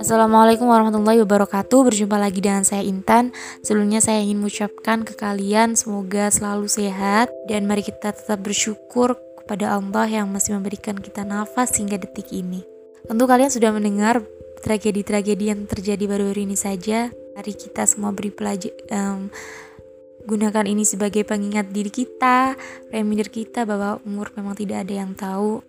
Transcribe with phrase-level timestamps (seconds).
[0.00, 1.88] Assalamualaikum warahmatullahi wabarakatuh.
[1.88, 3.32] Berjumpa lagi dengan saya Intan.
[3.64, 9.72] Sebelumnya saya ingin mengucapkan ke kalian Semoga selalu sehat Dan mari kita tetap bersyukur kepada
[9.72, 12.68] Allah Yang masih memberikan kita nafas hingga detik ini.
[13.08, 14.20] Tentu kalian sudah mendengar
[14.60, 17.08] tragedi-tragedi yang terjadi baru-baru ini saja.
[17.32, 19.32] Mari kita semua beri pelajar um,
[20.28, 22.52] Gunakan ini sebagai pengingat diri kita,
[22.92, 25.64] reminder kita bahwa umur memang tidak ada yang tahu.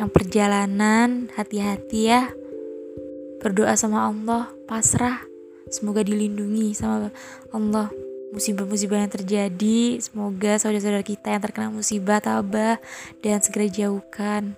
[0.00, 2.32] Yang perjalanan, hati-hati ya.
[3.44, 5.20] Berdoa sama Allah pasrah.
[5.68, 7.12] Semoga dilindungi sama
[7.52, 7.88] Allah.
[8.30, 12.78] Musibah-musibah yang terjadi semoga saudara-saudara kita yang terkena musibah tabah
[13.20, 14.54] dan segera jauhkan.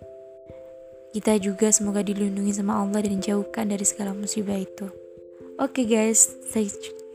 [1.13, 4.93] Kita juga semoga dilindungi sama Allah dan jauhkan dari segala musibah itu.
[5.61, 6.69] Oke okay guys stay,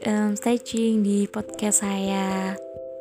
[0.06, 2.54] um, stay tune di podcast saya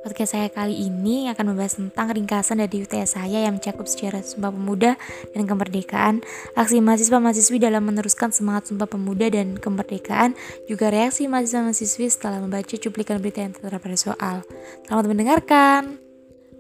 [0.07, 4.55] Podcast saya kali ini akan membahas tentang ringkasan dari UTS saya yang mencakup sejarah Sumpah
[4.55, 4.95] Pemuda
[5.35, 6.23] dan Kemerdekaan,
[6.55, 10.39] aksi mahasiswa-mahasiswi dalam meneruskan semangat Sumpah Pemuda dan Kemerdekaan,
[10.71, 14.37] juga reaksi mahasiswa-mahasiswi setelah membaca cuplikan berita yang tertera pada soal.
[14.87, 15.99] Selamat mendengarkan!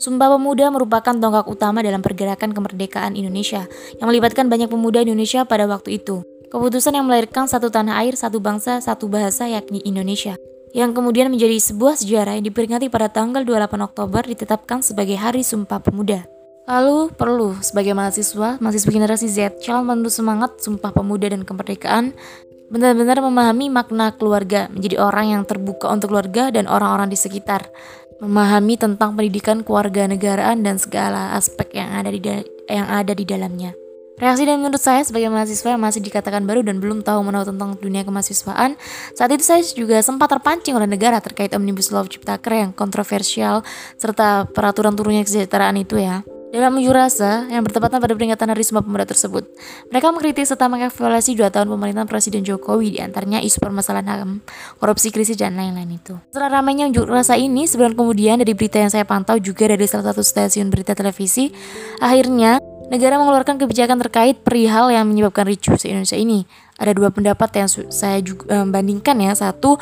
[0.02, 3.70] Sumpah Pemuda merupakan tonggak utama dalam pergerakan kemerdekaan Indonesia
[4.02, 6.26] yang melibatkan banyak pemuda Indonesia pada waktu itu.
[6.46, 10.38] Keputusan yang melahirkan satu tanah air, satu bangsa, satu bahasa yakni Indonesia
[10.76, 15.80] yang kemudian menjadi sebuah sejarah yang diperingati pada tanggal 28 Oktober ditetapkan sebagai Hari Sumpah
[15.80, 16.28] Pemuda.
[16.68, 22.12] Lalu perlu sebagai mahasiswa, mahasiswa generasi Z, calon penuh semangat Sumpah Pemuda dan Kemerdekaan
[22.66, 27.70] benar-benar memahami makna keluarga, menjadi orang yang terbuka untuk keluarga dan orang-orang di sekitar,
[28.18, 32.20] memahami tentang pendidikan keluarga negaraan dan segala aspek yang ada di
[32.66, 33.85] yang ada di dalamnya.
[34.16, 37.76] Reaksi dan menurut saya sebagai mahasiswa yang masih dikatakan baru dan belum tahu menahu tentang
[37.76, 38.80] dunia kemahasiswaan,
[39.12, 43.60] saat itu saya juga sempat terpancing oleh negara terkait Omnibus Law Ciptaker yang kontroversial
[44.00, 46.24] serta peraturan turunnya kesejahteraan itu ya.
[46.48, 49.44] Dalam unjuk rasa yang bertepatan pada peringatan Hari Sumpah Pemuda tersebut,
[49.92, 54.30] mereka mengkritik serta mengevaluasi dua tahun pemerintahan Presiden Jokowi di antaranya isu permasalahan HAM,
[54.80, 56.16] korupsi krisis dan lain-lain itu.
[56.32, 60.08] Setelah ramainya unjuk rasa ini, sebulan kemudian dari berita yang saya pantau juga dari salah
[60.08, 61.52] satu stasiun berita televisi,
[62.00, 62.56] akhirnya
[62.86, 66.46] Negara mengeluarkan kebijakan terkait perihal yang menyebabkan ricuh se Indonesia ini.
[66.78, 69.34] Ada dua pendapat yang saya juga um, bandingkan ya.
[69.34, 69.74] Satu,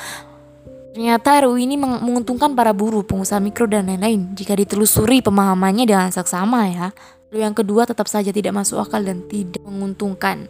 [0.97, 6.73] ternyata RUU ini menguntungkan para buruh, pengusaha mikro dan lain-lain jika ditelusuri pemahamannya dengan saksama
[6.73, 6.87] ya.
[7.29, 10.49] Lalu yang kedua tetap saja tidak masuk akal dan tidak menguntungkan.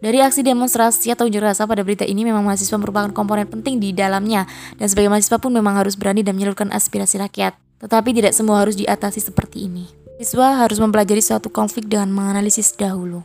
[0.00, 3.92] Dari aksi demonstrasi atau unjuk rasa pada berita ini memang mahasiswa merupakan komponen penting di
[3.92, 4.46] dalamnya
[4.78, 7.58] dan sebagai mahasiswa pun memang harus berani dan menyalurkan aspirasi rakyat.
[7.82, 9.99] Tetapi tidak semua harus diatasi seperti ini.
[10.20, 13.24] Siswa harus mempelajari suatu konflik dengan menganalisis dahulu.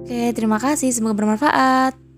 [0.00, 0.88] Oke, terima kasih.
[0.88, 2.09] Semoga bermanfaat.